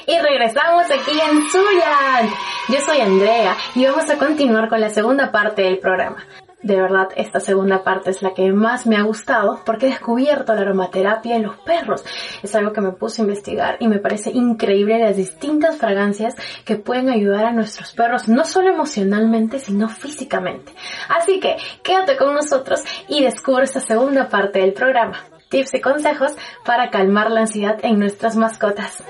Y 0.06 0.18
regresamos 0.18 0.85
aquí 0.85 1.20
en 1.20 1.49
Zuland. 1.50 2.30
Yo 2.68 2.80
soy 2.80 3.00
Andrea 3.00 3.56
y 3.75 3.87
vamos 3.87 4.11
a 4.11 4.18
continuar 4.18 4.68
con 4.68 4.80
la 4.80 4.90
segunda 4.90 5.32
parte 5.32 5.62
del 5.62 5.78
programa. 5.78 6.25
De 6.62 6.76
verdad, 6.76 7.09
esta 7.17 7.40
segunda 7.40 7.83
parte 7.83 8.11
es 8.11 8.21
la 8.21 8.35
que 8.35 8.52
más 8.52 8.87
me 8.87 8.97
ha 8.97 9.02
gustado 9.02 9.61
porque 9.64 9.87
he 9.87 9.90
descubierto 9.90 10.55
la 10.55 10.61
aromaterapia 10.61 11.37
en 11.37 11.45
los 11.45 11.57
perros. 11.59 12.05
Es 12.43 12.55
algo 12.55 12.73
que 12.73 12.83
me 12.83 12.93
puse 12.93 13.23
a 13.23 13.25
investigar 13.25 13.76
y 13.81 13.88
me 13.88 13.99
parece 13.99 14.31
increíble 14.31 14.99
las 14.99 15.17
distintas 15.17 15.79
fragancias 15.79 16.35
que 16.67 16.76
pueden 16.76 17.09
ayudar 17.09 17.47
a 17.47 17.52
nuestros 17.52 17.95
perros, 17.95 18.29
no 18.29 18.45
solo 18.45 18.69
emocionalmente, 18.69 19.59
sino 19.59 19.88
físicamente. 19.88 20.73
Así 21.09 21.40
que 21.40 21.57
quédate 21.83 22.19
con 22.19 22.35
nosotros 22.35 22.83
y 23.09 23.23
descubre 23.23 23.64
esta 23.64 23.81
segunda 23.81 24.29
parte 24.29 24.59
del 24.59 24.75
programa. 24.75 25.25
Tips 25.49 25.75
y 25.75 25.81
consejos 25.81 26.33
para 26.64 26.90
calmar 26.90 27.31
la 27.31 27.40
ansiedad 27.40 27.79
en 27.83 27.99
nuestras 27.99 28.37
mascotas. 28.37 29.02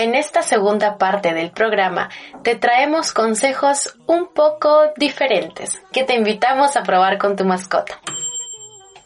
En 0.00 0.14
esta 0.14 0.40
segunda 0.40 0.96
parte 0.96 1.34
del 1.34 1.50
programa 1.50 2.08
te 2.42 2.56
traemos 2.56 3.12
consejos 3.12 3.98
un 4.06 4.32
poco 4.32 4.84
diferentes 4.96 5.78
que 5.92 6.04
te 6.04 6.14
invitamos 6.14 6.74
a 6.78 6.84
probar 6.84 7.18
con 7.18 7.36
tu 7.36 7.44
mascota. 7.44 8.00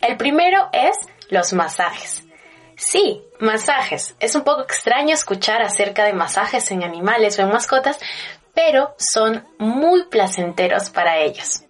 El 0.00 0.16
primero 0.16 0.68
es 0.72 0.96
los 1.30 1.52
masajes. 1.52 2.22
Sí, 2.76 3.24
masajes. 3.40 4.14
Es 4.20 4.36
un 4.36 4.44
poco 4.44 4.62
extraño 4.62 5.14
escuchar 5.14 5.62
acerca 5.62 6.04
de 6.04 6.12
masajes 6.12 6.70
en 6.70 6.84
animales 6.84 7.40
o 7.40 7.42
en 7.42 7.48
mascotas, 7.48 7.98
pero 8.54 8.94
son 8.96 9.44
muy 9.58 10.04
placenteros 10.04 10.90
para 10.90 11.18
ellos. 11.18 11.64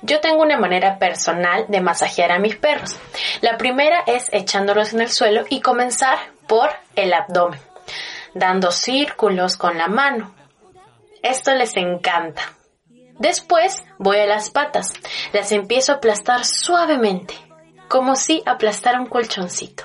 Yo 0.00 0.20
tengo 0.20 0.40
una 0.40 0.56
manera 0.56 0.98
personal 0.98 1.66
de 1.68 1.82
masajear 1.82 2.32
a 2.32 2.38
mis 2.38 2.56
perros. 2.56 2.96
La 3.42 3.58
primera 3.58 4.02
es 4.06 4.30
echándolos 4.32 4.94
en 4.94 5.02
el 5.02 5.10
suelo 5.10 5.44
y 5.50 5.60
comenzar 5.60 6.16
por 6.46 6.70
el 6.94 7.12
abdomen 7.12 7.65
dando 8.36 8.70
círculos 8.70 9.56
con 9.56 9.78
la 9.78 9.88
mano. 9.88 10.34
Esto 11.22 11.54
les 11.54 11.74
encanta. 11.76 12.42
Después 13.18 13.82
voy 13.98 14.18
a 14.18 14.26
las 14.26 14.50
patas. 14.50 14.92
Las 15.32 15.52
empiezo 15.52 15.92
a 15.92 15.96
aplastar 15.96 16.44
suavemente, 16.44 17.34
como 17.88 18.14
si 18.14 18.42
aplastara 18.44 19.00
un 19.00 19.06
colchoncito. 19.06 19.84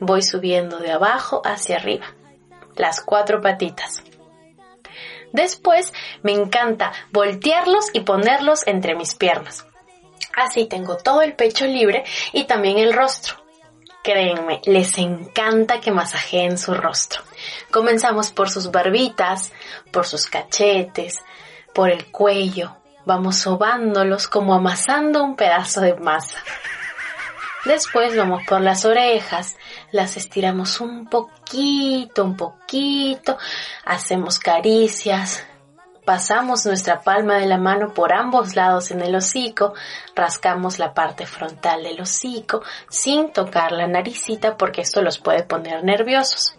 Voy 0.00 0.22
subiendo 0.22 0.78
de 0.78 0.92
abajo 0.92 1.42
hacia 1.44 1.76
arriba. 1.76 2.06
Las 2.74 3.02
cuatro 3.02 3.42
patitas. 3.42 4.02
Después 5.32 5.92
me 6.22 6.32
encanta 6.32 6.92
voltearlos 7.12 7.90
y 7.92 8.00
ponerlos 8.00 8.66
entre 8.66 8.94
mis 8.94 9.14
piernas. 9.14 9.66
Así 10.34 10.64
tengo 10.64 10.96
todo 10.96 11.20
el 11.20 11.34
pecho 11.34 11.66
libre 11.66 12.04
y 12.32 12.44
también 12.44 12.78
el 12.78 12.94
rostro. 12.94 13.39
Créenme, 14.02 14.62
les 14.64 14.96
encanta 14.96 15.80
que 15.80 15.90
masajeen 15.90 16.56
su 16.56 16.74
rostro. 16.74 17.22
Comenzamos 17.70 18.30
por 18.30 18.48
sus 18.48 18.70
barbitas, 18.70 19.52
por 19.90 20.06
sus 20.06 20.26
cachetes, 20.26 21.18
por 21.74 21.90
el 21.90 22.10
cuello. 22.10 22.76
Vamos 23.04 23.36
sobándolos 23.36 24.28
como 24.28 24.54
amasando 24.54 25.22
un 25.22 25.36
pedazo 25.36 25.82
de 25.82 25.94
masa. 25.94 26.38
Después 27.64 28.16
vamos 28.16 28.42
por 28.46 28.62
las 28.62 28.86
orejas, 28.86 29.56
las 29.92 30.16
estiramos 30.16 30.80
un 30.80 31.06
poquito, 31.06 32.24
un 32.24 32.34
poquito, 32.34 33.36
hacemos 33.84 34.38
caricias, 34.38 35.44
Pasamos 36.10 36.66
nuestra 36.66 37.02
palma 37.02 37.36
de 37.36 37.46
la 37.46 37.56
mano 37.56 37.94
por 37.94 38.12
ambos 38.12 38.56
lados 38.56 38.90
en 38.90 39.00
el 39.00 39.14
hocico, 39.14 39.74
rascamos 40.16 40.80
la 40.80 40.92
parte 40.92 41.24
frontal 41.24 41.84
del 41.84 42.00
hocico 42.00 42.62
sin 42.88 43.32
tocar 43.32 43.70
la 43.70 43.86
naricita 43.86 44.56
porque 44.56 44.80
esto 44.80 45.02
los 45.02 45.18
puede 45.18 45.44
poner 45.44 45.84
nerviosos. 45.84 46.56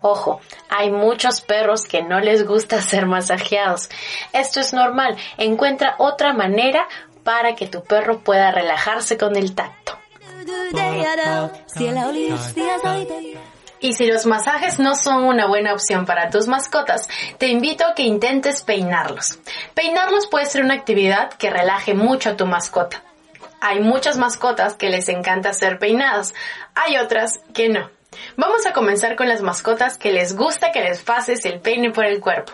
Ojo, 0.00 0.40
hay 0.68 0.92
muchos 0.92 1.40
perros 1.40 1.88
que 1.88 2.04
no 2.04 2.20
les 2.20 2.46
gusta 2.46 2.80
ser 2.80 3.06
masajeados. 3.06 3.88
Esto 4.32 4.60
es 4.60 4.72
normal. 4.72 5.16
Encuentra 5.38 5.96
otra 5.98 6.32
manera 6.32 6.86
para 7.24 7.56
que 7.56 7.66
tu 7.66 7.82
perro 7.82 8.20
pueda 8.20 8.52
relajarse 8.52 9.18
con 9.18 9.34
el 9.34 9.56
tacto. 9.56 9.98
Y 13.80 13.92
si 13.92 14.06
los 14.06 14.26
masajes 14.26 14.78
no 14.78 14.94
son 14.94 15.24
una 15.24 15.46
buena 15.46 15.72
opción 15.72 16.04
para 16.04 16.30
tus 16.30 16.48
mascotas, 16.48 17.08
te 17.38 17.48
invito 17.48 17.86
a 17.86 17.94
que 17.94 18.02
intentes 18.02 18.62
peinarlos. 18.62 19.38
Peinarlos 19.74 20.26
puede 20.26 20.46
ser 20.46 20.64
una 20.64 20.74
actividad 20.74 21.30
que 21.34 21.50
relaje 21.50 21.94
mucho 21.94 22.30
a 22.30 22.36
tu 22.36 22.46
mascota. 22.46 23.02
Hay 23.60 23.80
muchas 23.80 24.18
mascotas 24.18 24.74
que 24.74 24.88
les 24.88 25.08
encanta 25.08 25.52
ser 25.52 25.78
peinadas, 25.78 26.34
hay 26.74 26.96
otras 26.96 27.40
que 27.54 27.68
no. 27.68 27.90
Vamos 28.36 28.66
a 28.66 28.72
comenzar 28.72 29.16
con 29.16 29.28
las 29.28 29.42
mascotas 29.42 29.98
que 29.98 30.12
les 30.12 30.36
gusta 30.36 30.72
que 30.72 30.82
les 30.82 31.02
pases 31.02 31.44
el 31.44 31.60
peine 31.60 31.90
por 31.90 32.04
el 32.04 32.20
cuerpo. 32.20 32.52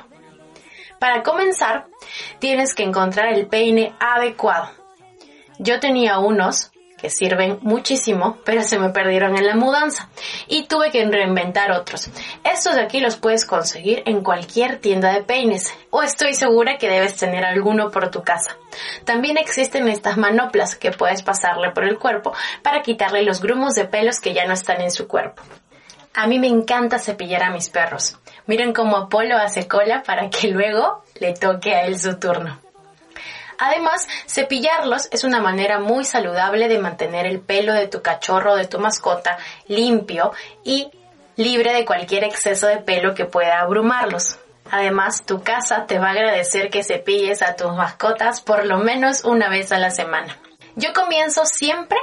Para 0.98 1.22
comenzar, 1.22 1.86
tienes 2.38 2.74
que 2.74 2.82
encontrar 2.82 3.32
el 3.32 3.46
peine 3.46 3.94
adecuado. 4.00 4.70
Yo 5.58 5.78
tenía 5.78 6.18
unos 6.18 6.72
sirven 7.10 7.58
muchísimo, 7.62 8.38
pero 8.44 8.62
se 8.62 8.78
me 8.78 8.90
perdieron 8.90 9.36
en 9.36 9.46
la 9.46 9.56
mudanza 9.56 10.08
y 10.46 10.66
tuve 10.66 10.90
que 10.90 11.04
reinventar 11.04 11.72
otros. 11.72 12.10
Estos 12.44 12.74
de 12.74 12.82
aquí 12.82 13.00
los 13.00 13.16
puedes 13.16 13.44
conseguir 13.44 14.02
en 14.06 14.22
cualquier 14.22 14.78
tienda 14.78 15.12
de 15.12 15.22
peines 15.22 15.72
o 15.90 16.02
estoy 16.02 16.34
segura 16.34 16.78
que 16.78 16.88
debes 16.88 17.16
tener 17.16 17.44
alguno 17.44 17.90
por 17.90 18.10
tu 18.10 18.22
casa. 18.22 18.56
También 19.04 19.36
existen 19.36 19.88
estas 19.88 20.16
manoplas 20.16 20.76
que 20.76 20.90
puedes 20.90 21.22
pasarle 21.22 21.70
por 21.70 21.84
el 21.84 21.98
cuerpo 21.98 22.32
para 22.62 22.82
quitarle 22.82 23.22
los 23.22 23.40
grumos 23.40 23.74
de 23.74 23.84
pelos 23.84 24.20
que 24.20 24.34
ya 24.34 24.46
no 24.46 24.54
están 24.54 24.80
en 24.80 24.90
su 24.90 25.06
cuerpo. 25.06 25.42
A 26.14 26.26
mí 26.26 26.38
me 26.38 26.46
encanta 26.46 26.98
cepillar 26.98 27.42
a 27.42 27.50
mis 27.50 27.70
perros. 27.70 28.18
Miren 28.46 28.72
cómo 28.72 28.96
Apolo 28.96 29.36
hace 29.36 29.66
cola 29.66 30.02
para 30.04 30.30
que 30.30 30.48
luego 30.48 31.02
le 31.18 31.34
toque 31.34 31.74
a 31.74 31.86
él 31.86 31.98
su 31.98 32.18
turno. 32.18 32.63
Además, 33.58 34.08
cepillarlos 34.26 35.08
es 35.10 35.24
una 35.24 35.40
manera 35.40 35.78
muy 35.78 36.04
saludable 36.04 36.68
de 36.68 36.78
mantener 36.78 37.26
el 37.26 37.40
pelo 37.40 37.72
de 37.72 37.88
tu 37.88 38.02
cachorro 38.02 38.52
o 38.52 38.56
de 38.56 38.66
tu 38.66 38.78
mascota 38.78 39.38
limpio 39.66 40.32
y 40.64 40.90
libre 41.36 41.72
de 41.72 41.84
cualquier 41.84 42.24
exceso 42.24 42.66
de 42.66 42.78
pelo 42.78 43.14
que 43.14 43.24
pueda 43.24 43.60
abrumarlos. 43.60 44.38
Además, 44.70 45.24
tu 45.24 45.42
casa 45.42 45.86
te 45.86 45.98
va 45.98 46.08
a 46.08 46.12
agradecer 46.12 46.70
que 46.70 46.82
cepilles 46.82 47.42
a 47.42 47.54
tus 47.56 47.72
mascotas 47.74 48.40
por 48.40 48.64
lo 48.64 48.78
menos 48.78 49.24
una 49.24 49.48
vez 49.48 49.72
a 49.72 49.78
la 49.78 49.90
semana. 49.90 50.38
Yo 50.76 50.92
comienzo 50.92 51.44
siempre 51.44 51.98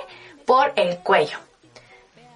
por 0.46 0.74
el 0.76 1.00
cuello. 1.00 1.38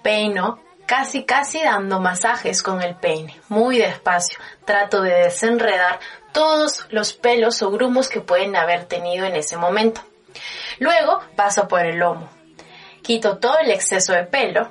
Peino, 0.02 0.58
casi 0.86 1.24
casi 1.24 1.62
dando 1.62 2.00
masajes 2.00 2.62
con 2.62 2.82
el 2.82 2.94
peine, 2.96 3.40
muy 3.48 3.78
despacio. 3.78 4.38
Trato 4.64 5.02
de 5.02 5.14
desenredar 5.14 6.00
todos 6.32 6.86
los 6.90 7.12
pelos 7.12 7.62
o 7.62 7.70
grumos 7.70 8.08
que 8.08 8.20
pueden 8.20 8.56
haber 8.56 8.84
tenido 8.84 9.26
en 9.26 9.36
ese 9.36 9.56
momento. 9.56 10.00
Luego 10.78 11.20
paso 11.34 11.68
por 11.68 11.84
el 11.84 11.98
lomo. 11.98 12.28
Quito 13.02 13.38
todo 13.38 13.58
el 13.58 13.70
exceso 13.70 14.12
de 14.12 14.24
pelo 14.24 14.68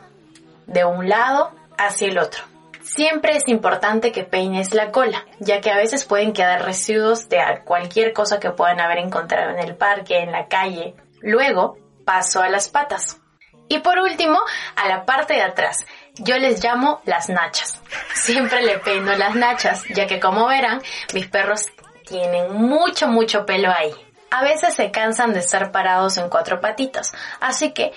de 0.67 0.85
un 0.85 1.09
lado 1.09 1.51
hacia 1.77 2.07
el 2.07 2.17
otro. 2.17 2.43
Siempre 2.81 3.35
es 3.35 3.47
importante 3.47 4.11
que 4.11 4.23
peines 4.23 4.73
la 4.73 4.91
cola, 4.91 5.25
ya 5.39 5.59
que 5.59 5.71
a 5.71 5.77
veces 5.77 6.05
pueden 6.05 6.33
quedar 6.33 6.63
residuos 6.63 7.27
de 7.29 7.39
cualquier 7.65 8.13
cosa 8.13 8.39
que 8.39 8.51
puedan 8.51 8.79
haber 8.79 8.99
encontrado 8.99 9.51
en 9.51 9.59
el 9.59 9.75
parque, 9.75 10.19
en 10.19 10.31
la 10.31 10.47
calle. 10.47 10.95
Luego 11.21 11.77
paso 12.05 12.41
a 12.41 12.49
las 12.49 12.69
patas. 12.69 13.19
Y 13.67 13.79
por 13.79 13.97
último, 13.97 14.39
a 14.75 14.87
la 14.87 15.05
parte 15.05 15.33
de 15.33 15.41
atrás. 15.41 15.85
Yo 16.17 16.37
les 16.37 16.63
llamo 16.63 17.01
las 17.05 17.29
nachas. 17.29 17.79
Siempre 18.13 18.61
le 18.61 18.79
peino 18.79 19.15
las 19.15 19.35
nachas, 19.35 19.83
ya 19.93 20.07
que 20.07 20.19
como 20.19 20.47
verán, 20.47 20.81
mis 21.13 21.27
perros 21.27 21.65
tienen 22.07 22.53
mucho, 22.53 23.07
mucho 23.07 23.45
pelo 23.45 23.69
ahí. 23.71 23.93
A 24.31 24.43
veces 24.43 24.73
se 24.73 24.91
cansan 24.91 25.33
de 25.33 25.39
estar 25.39 25.71
parados 25.71 26.17
en 26.17 26.29
cuatro 26.29 26.61
patitas, 26.61 27.13
así 27.39 27.71
que 27.71 27.93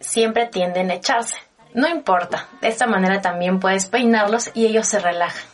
siempre 0.00 0.46
tienden 0.46 0.90
a 0.90 0.94
echarse. 0.94 1.36
No 1.74 1.88
importa, 1.88 2.48
de 2.60 2.68
esta 2.68 2.86
manera 2.86 3.20
también 3.20 3.58
puedes 3.58 3.86
peinarlos 3.86 4.50
y 4.54 4.66
ellos 4.66 4.86
se 4.86 4.98
relajan. 4.98 5.46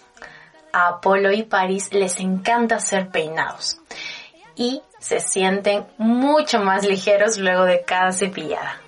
A 0.72 0.88
Apolo 0.88 1.32
y 1.32 1.44
Paris 1.44 1.92
les 1.92 2.20
encanta 2.20 2.80
ser 2.80 3.08
peinados 3.08 3.80
y 4.54 4.82
se 4.98 5.20
sienten 5.20 5.86
mucho 5.96 6.60
más 6.60 6.84
ligeros 6.84 7.38
luego 7.38 7.64
de 7.64 7.84
cada 7.84 8.12
cepillada. 8.12 8.80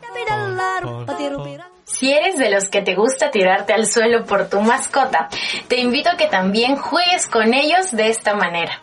Si 1.92 2.12
eres 2.12 2.38
de 2.38 2.50
los 2.50 2.68
que 2.68 2.82
te 2.82 2.94
gusta 2.94 3.30
tirarte 3.30 3.72
al 3.72 3.84
suelo 3.84 4.24
por 4.24 4.48
tu 4.48 4.60
mascota, 4.60 5.28
te 5.66 5.78
invito 5.80 6.08
a 6.08 6.16
que 6.16 6.28
también 6.28 6.76
juegues 6.76 7.26
con 7.26 7.52
ellos 7.52 7.90
de 7.90 8.08
esta 8.08 8.34
manera. 8.34 8.80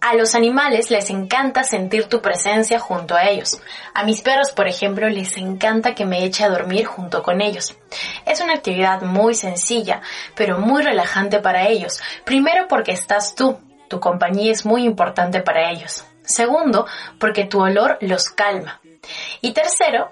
A 0.00 0.14
los 0.14 0.34
animales 0.34 0.90
les 0.90 1.10
encanta 1.10 1.62
sentir 1.62 2.06
tu 2.06 2.20
presencia 2.20 2.80
junto 2.80 3.14
a 3.14 3.28
ellos. 3.28 3.62
A 3.94 4.02
mis 4.02 4.20
perros, 4.20 4.50
por 4.50 4.66
ejemplo, 4.66 5.08
les 5.08 5.36
encanta 5.36 5.94
que 5.94 6.04
me 6.04 6.24
eche 6.24 6.42
a 6.42 6.48
dormir 6.48 6.86
junto 6.86 7.22
con 7.22 7.40
ellos. 7.40 7.76
Es 8.26 8.40
una 8.40 8.54
actividad 8.54 9.02
muy 9.02 9.34
sencilla, 9.34 10.02
pero 10.34 10.58
muy 10.58 10.82
relajante 10.82 11.38
para 11.38 11.68
ellos. 11.68 12.02
Primero 12.24 12.66
porque 12.68 12.92
estás 12.92 13.36
tú, 13.36 13.60
tu 13.88 14.00
compañía 14.00 14.50
es 14.50 14.66
muy 14.66 14.84
importante 14.84 15.40
para 15.40 15.70
ellos. 15.70 16.04
Segundo, 16.22 16.86
porque 17.18 17.44
tu 17.44 17.60
olor 17.62 17.96
los 18.00 18.28
calma. 18.28 18.80
Y 19.40 19.52
tercero, 19.52 20.10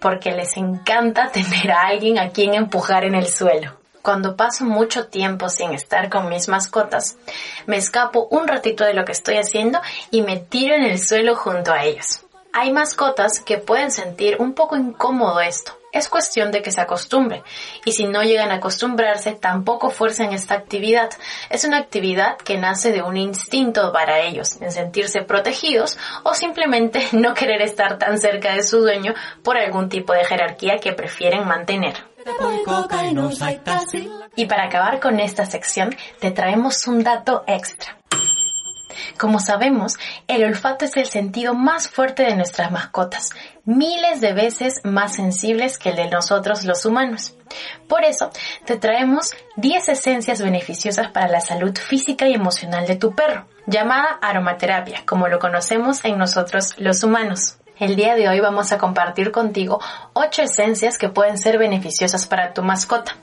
porque 0.00 0.32
les 0.32 0.56
encanta 0.56 1.30
tener 1.32 1.70
a 1.70 1.86
alguien 1.86 2.18
a 2.18 2.30
quien 2.30 2.54
empujar 2.54 3.04
en 3.04 3.14
el 3.14 3.26
suelo. 3.26 3.72
Cuando 4.02 4.36
paso 4.36 4.64
mucho 4.64 5.08
tiempo 5.08 5.48
sin 5.48 5.72
estar 5.72 6.08
con 6.08 6.28
mis 6.28 6.48
mascotas, 6.48 7.18
me 7.66 7.76
escapo 7.76 8.28
un 8.30 8.46
ratito 8.46 8.84
de 8.84 8.94
lo 8.94 9.04
que 9.04 9.10
estoy 9.12 9.36
haciendo 9.36 9.80
y 10.12 10.22
me 10.22 10.36
tiro 10.36 10.76
en 10.76 10.84
el 10.84 11.00
suelo 11.00 11.34
junto 11.34 11.72
a 11.72 11.84
ellos. 11.84 12.20
Hay 12.52 12.72
mascotas 12.72 13.40
que 13.40 13.58
pueden 13.58 13.90
sentir 13.90 14.36
un 14.38 14.54
poco 14.54 14.76
incómodo 14.76 15.40
esto. 15.40 15.75
Es 15.96 16.10
cuestión 16.10 16.52
de 16.52 16.60
que 16.60 16.70
se 16.70 16.82
acostumbre. 16.82 17.42
Y 17.86 17.92
si 17.92 18.06
no 18.06 18.22
llegan 18.22 18.50
a 18.50 18.56
acostumbrarse, 18.56 19.32
tampoco 19.32 19.88
fuercen 19.88 20.34
esta 20.34 20.52
actividad. 20.52 21.08
Es 21.48 21.64
una 21.64 21.78
actividad 21.78 22.36
que 22.36 22.58
nace 22.58 22.92
de 22.92 23.00
un 23.00 23.16
instinto 23.16 23.94
para 23.94 24.20
ellos, 24.20 24.60
en 24.60 24.70
sentirse 24.70 25.22
protegidos 25.22 25.96
o 26.22 26.34
simplemente 26.34 27.08
no 27.12 27.32
querer 27.32 27.62
estar 27.62 27.96
tan 27.96 28.18
cerca 28.18 28.52
de 28.52 28.62
su 28.62 28.80
dueño 28.80 29.14
por 29.42 29.56
algún 29.56 29.88
tipo 29.88 30.12
de 30.12 30.26
jerarquía 30.26 30.76
que 30.76 30.92
prefieren 30.92 31.46
mantener. 31.46 31.94
Y 34.34 34.44
para 34.44 34.64
acabar 34.64 35.00
con 35.00 35.18
esta 35.18 35.46
sección, 35.46 35.96
te 36.20 36.30
traemos 36.30 36.86
un 36.86 37.02
dato 37.02 37.42
extra. 37.46 37.96
Como 39.18 39.40
sabemos, 39.40 39.94
el 40.28 40.44
olfato 40.44 40.84
es 40.84 40.96
el 40.96 41.06
sentido 41.06 41.54
más 41.54 41.88
fuerte 41.88 42.24
de 42.24 42.36
nuestras 42.36 42.70
mascotas, 42.70 43.30
miles 43.64 44.20
de 44.20 44.34
veces 44.34 44.82
más 44.84 45.14
sensibles 45.14 45.78
que 45.78 45.90
el 45.90 45.96
de 45.96 46.10
nosotros 46.10 46.64
los 46.64 46.84
humanos. 46.84 47.34
Por 47.88 48.04
eso, 48.04 48.30
te 48.66 48.76
traemos 48.76 49.30
10 49.56 49.88
esencias 49.88 50.42
beneficiosas 50.42 51.10
para 51.12 51.28
la 51.28 51.40
salud 51.40 51.74
física 51.78 52.28
y 52.28 52.34
emocional 52.34 52.86
de 52.86 52.96
tu 52.96 53.14
perro, 53.14 53.46
llamada 53.66 54.18
aromaterapia, 54.20 55.02
como 55.06 55.28
lo 55.28 55.38
conocemos 55.38 56.04
en 56.04 56.18
nosotros 56.18 56.74
los 56.76 57.02
humanos. 57.02 57.56
El 57.78 57.96
día 57.96 58.16
de 58.16 58.28
hoy 58.28 58.40
vamos 58.40 58.72
a 58.72 58.78
compartir 58.78 59.32
contigo 59.32 59.80
8 60.12 60.42
esencias 60.42 60.98
que 60.98 61.08
pueden 61.08 61.38
ser 61.38 61.58
beneficiosas 61.58 62.26
para 62.26 62.52
tu 62.52 62.62
mascota. 62.62 63.16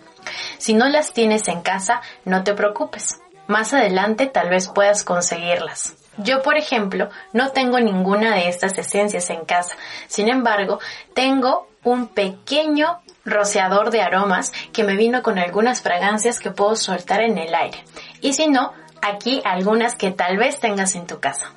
Si 0.57 0.73
no 0.73 0.89
las 0.89 1.13
tienes 1.13 1.47
en 1.47 1.61
casa, 1.61 2.01
no 2.25 2.43
te 2.43 2.53
preocupes. 2.53 3.19
Más 3.47 3.73
adelante 3.73 4.27
tal 4.27 4.49
vez 4.49 4.69
puedas 4.69 5.03
conseguirlas. 5.03 5.95
Yo, 6.17 6.41
por 6.41 6.57
ejemplo, 6.57 7.09
no 7.33 7.49
tengo 7.49 7.79
ninguna 7.79 8.35
de 8.35 8.47
estas 8.47 8.77
esencias 8.77 9.29
en 9.29 9.45
casa. 9.45 9.75
Sin 10.07 10.29
embargo, 10.29 10.79
tengo 11.13 11.67
un 11.83 12.07
pequeño 12.07 13.01
rociador 13.25 13.89
de 13.89 14.01
aromas 14.01 14.51
que 14.71 14.83
me 14.83 14.95
vino 14.95 15.23
con 15.23 15.39
algunas 15.39 15.81
fragancias 15.81 16.39
que 16.39 16.51
puedo 16.51 16.75
soltar 16.75 17.21
en 17.21 17.37
el 17.37 17.53
aire. 17.53 17.83
Y 18.21 18.33
si 18.33 18.47
no, 18.47 18.73
aquí 19.01 19.41
algunas 19.43 19.95
que 19.95 20.11
tal 20.11 20.37
vez 20.37 20.59
tengas 20.59 20.95
en 20.95 21.07
tu 21.07 21.19
casa. 21.19 21.51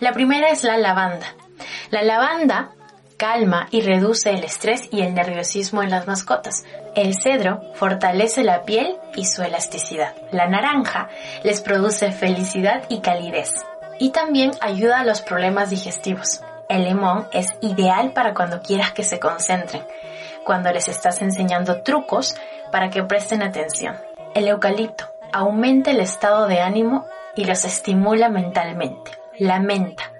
La 0.00 0.12
primera 0.12 0.50
es 0.50 0.64
la 0.64 0.78
lavanda. 0.78 1.34
La 1.90 2.02
lavanda 2.02 2.70
calma 3.16 3.66
y 3.70 3.80
reduce 3.82 4.30
el 4.30 4.44
estrés 4.44 4.88
y 4.92 5.02
el 5.02 5.12
nerviosismo 5.12 5.82
en 5.82 5.90
las 5.90 6.06
mascotas. 6.06 6.64
El 6.98 7.14
cedro 7.14 7.60
fortalece 7.74 8.42
la 8.42 8.62
piel 8.62 8.98
y 9.14 9.24
su 9.24 9.44
elasticidad. 9.44 10.16
La 10.32 10.48
naranja 10.48 11.08
les 11.44 11.60
produce 11.60 12.10
felicidad 12.10 12.82
y 12.88 12.98
calidez. 12.98 13.54
Y 14.00 14.10
también 14.10 14.50
ayuda 14.60 14.98
a 14.98 15.04
los 15.04 15.20
problemas 15.22 15.70
digestivos. 15.70 16.42
El 16.68 16.86
limón 16.86 17.28
es 17.30 17.54
ideal 17.60 18.10
para 18.10 18.34
cuando 18.34 18.62
quieras 18.62 18.90
que 18.90 19.04
se 19.04 19.20
concentren, 19.20 19.84
cuando 20.44 20.72
les 20.72 20.88
estás 20.88 21.22
enseñando 21.22 21.82
trucos 21.82 22.34
para 22.72 22.90
que 22.90 23.04
presten 23.04 23.44
atención. 23.44 23.96
El 24.34 24.48
eucalipto 24.48 25.04
aumenta 25.32 25.92
el 25.92 26.00
estado 26.00 26.48
de 26.48 26.58
ánimo 26.58 27.06
y 27.36 27.44
los 27.44 27.64
estimula 27.64 28.28
mentalmente. 28.28 29.12
La 29.38 29.60
menta 29.60 30.10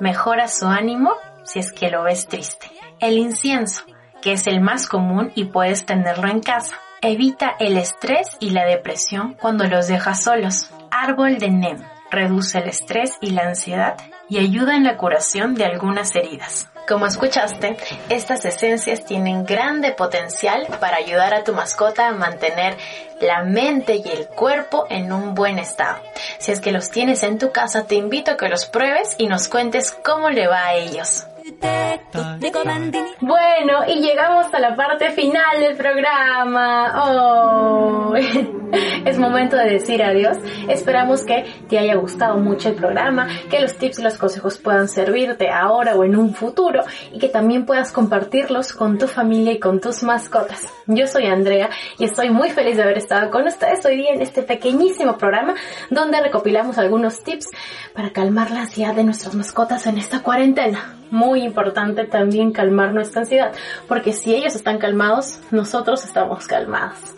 mejora 0.00 0.48
su 0.48 0.66
ánimo 0.66 1.12
si 1.44 1.60
es 1.60 1.70
que 1.70 1.90
lo 1.90 2.02
ves 2.02 2.26
triste. 2.26 2.66
El 2.98 3.18
incienso, 3.18 3.84
que 4.22 4.32
es 4.32 4.46
el 4.46 4.60
más 4.60 4.86
común 4.86 5.32
y 5.34 5.46
puedes 5.46 5.86
tenerlo 5.86 6.28
en 6.28 6.40
casa. 6.40 6.76
Evita 7.00 7.54
el 7.58 7.76
estrés 7.76 8.36
y 8.40 8.50
la 8.50 8.64
depresión 8.64 9.34
cuando 9.34 9.64
los 9.64 9.86
dejas 9.86 10.24
solos. 10.24 10.70
Árbol 10.90 11.38
de 11.38 11.50
NEM 11.50 11.84
reduce 12.10 12.58
el 12.58 12.68
estrés 12.68 13.16
y 13.20 13.30
la 13.30 13.42
ansiedad 13.42 13.96
y 14.28 14.38
ayuda 14.38 14.76
en 14.76 14.84
la 14.84 14.96
curación 14.96 15.54
de 15.54 15.64
algunas 15.64 16.14
heridas. 16.14 16.68
Como 16.88 17.04
escuchaste, 17.04 17.76
estas 18.08 18.46
esencias 18.46 19.04
tienen 19.04 19.44
grande 19.44 19.92
potencial 19.92 20.66
para 20.80 20.96
ayudar 20.96 21.34
a 21.34 21.44
tu 21.44 21.52
mascota 21.52 22.08
a 22.08 22.12
mantener 22.12 22.78
la 23.20 23.42
mente 23.42 23.96
y 23.96 24.08
el 24.08 24.26
cuerpo 24.26 24.86
en 24.88 25.12
un 25.12 25.34
buen 25.34 25.58
estado. 25.58 25.98
Si 26.38 26.50
es 26.50 26.60
que 26.60 26.72
los 26.72 26.90
tienes 26.90 27.22
en 27.24 27.38
tu 27.38 27.52
casa, 27.52 27.84
te 27.84 27.96
invito 27.96 28.30
a 28.30 28.36
que 28.38 28.48
los 28.48 28.64
pruebes 28.64 29.16
y 29.18 29.26
nos 29.26 29.48
cuentes 29.48 29.90
cómo 29.90 30.30
le 30.30 30.48
va 30.48 30.64
a 30.64 30.74
ellos. 30.76 31.26
Bueno, 33.20 33.80
y 33.86 34.00
llegamos 34.00 34.52
a 34.54 34.60
la 34.60 34.76
parte 34.76 35.10
final 35.10 35.60
del 35.60 35.76
programa. 35.76 37.04
Oh, 37.04 38.14
es 39.04 39.18
momento 39.18 39.56
de 39.56 39.70
decir 39.70 40.02
adiós. 40.02 40.36
Esperamos 40.68 41.24
que 41.24 41.44
te 41.68 41.78
haya 41.78 41.96
gustado 41.96 42.38
mucho 42.38 42.68
el 42.68 42.74
programa, 42.74 43.28
que 43.50 43.60
los 43.60 43.76
tips 43.76 43.98
y 43.98 44.02
los 44.02 44.18
consejos 44.18 44.58
puedan 44.58 44.88
servirte 44.88 45.50
ahora 45.50 45.96
o 45.96 46.04
en 46.04 46.16
un 46.16 46.34
futuro 46.34 46.82
y 47.12 47.18
que 47.18 47.28
también 47.28 47.66
puedas 47.66 47.92
compartirlos 47.92 48.72
con 48.72 48.98
tu 48.98 49.06
familia 49.06 49.52
y 49.52 49.58
con 49.58 49.80
tus 49.80 50.02
mascotas. 50.02 50.66
Yo 50.86 51.06
soy 51.06 51.26
Andrea 51.26 51.70
y 51.98 52.04
estoy 52.04 52.30
muy 52.30 52.50
feliz 52.50 52.76
de 52.76 52.84
haber 52.84 52.98
estado 52.98 53.30
con 53.30 53.46
ustedes 53.46 53.84
hoy 53.84 53.96
día 53.96 54.12
en 54.14 54.22
este 54.22 54.42
pequeñísimo 54.42 55.18
programa 55.18 55.54
donde 55.90 56.20
recopilamos 56.20 56.78
algunos 56.78 57.22
tips 57.22 57.48
para 57.94 58.10
calmar 58.10 58.50
la 58.50 58.60
ansiedad 58.60 58.94
de 58.94 59.04
nuestras 59.04 59.34
mascotas 59.34 59.86
en 59.86 59.98
esta 59.98 60.22
cuarentena. 60.22 60.94
Muy 61.10 61.42
importante 61.42 62.04
también 62.04 62.52
calmar 62.52 62.92
nuestra 62.92 63.22
ansiedad, 63.22 63.52
porque 63.86 64.12
si 64.12 64.34
ellos 64.34 64.54
están 64.54 64.78
calmados, 64.78 65.40
nosotros 65.50 66.04
estamos 66.04 66.46
calmados. 66.46 67.14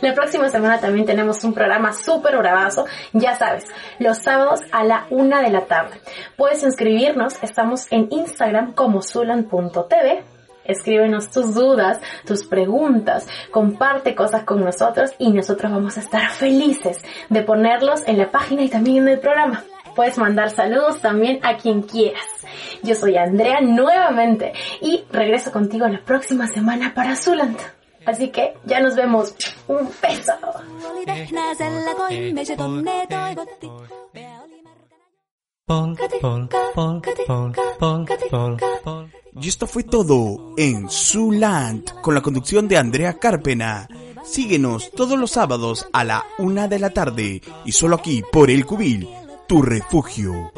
La 0.00 0.14
próxima 0.14 0.48
semana 0.48 0.78
también 0.78 1.06
tenemos 1.06 1.42
un 1.44 1.54
programa 1.54 1.92
súper 1.92 2.36
bravazo, 2.36 2.86
ya 3.12 3.36
sabes, 3.36 3.64
los 3.98 4.18
sábados 4.18 4.60
a 4.72 4.84
la 4.84 5.06
una 5.10 5.42
de 5.42 5.50
la 5.50 5.66
tarde. 5.66 6.00
Puedes 6.36 6.62
inscribirnos, 6.62 7.42
estamos 7.42 7.90
en 7.90 8.08
Instagram 8.10 8.72
como 8.72 9.02
zulan.tv. 9.02 10.24
Escríbenos 10.64 11.30
tus 11.30 11.54
dudas, 11.54 11.98
tus 12.24 12.44
preguntas, 12.44 13.26
comparte 13.50 14.14
cosas 14.14 14.44
con 14.44 14.62
nosotros 14.62 15.12
y 15.18 15.32
nosotros 15.32 15.72
vamos 15.72 15.96
a 15.96 16.00
estar 16.00 16.30
felices 16.30 16.98
de 17.28 17.42
ponerlos 17.42 18.06
en 18.06 18.18
la 18.18 18.30
página 18.30 18.62
y 18.62 18.68
también 18.68 18.98
en 18.98 19.08
el 19.08 19.20
programa. 19.20 19.64
Puedes 20.00 20.16
mandar 20.16 20.48
saludos 20.48 20.98
también 21.02 21.40
a 21.42 21.58
quien 21.58 21.82
quieras. 21.82 22.24
Yo 22.82 22.94
soy 22.94 23.18
Andrea 23.18 23.60
nuevamente 23.60 24.54
y 24.80 25.04
regreso 25.12 25.52
contigo 25.52 25.86
la 25.86 26.00
próxima 26.02 26.46
semana 26.46 26.94
para 26.94 27.14
Zuland. 27.14 27.58
Así 28.06 28.30
que 28.30 28.54
ya 28.64 28.80
nos 28.80 28.96
vemos. 28.96 29.34
Un 29.66 29.90
beso. 30.00 30.32
Y 39.42 39.48
esto 39.48 39.66
fue 39.66 39.82
todo 39.84 40.54
en 40.56 40.88
Zuland 40.88 42.00
con 42.00 42.14
la 42.14 42.22
conducción 42.22 42.66
de 42.68 42.78
Andrea 42.78 43.18
Carpena. 43.18 43.86
Síguenos 44.24 44.90
todos 44.92 45.18
los 45.18 45.32
sábados 45.32 45.88
a 45.92 46.04
la 46.04 46.24
una 46.38 46.68
de 46.68 46.78
la 46.78 46.90
tarde 46.90 47.42
y 47.64 47.72
solo 47.72 47.96
aquí 47.96 48.22
por 48.30 48.50
El 48.50 48.66
Cubil, 48.66 49.08
tu 49.50 49.60
refugio. 49.62 50.52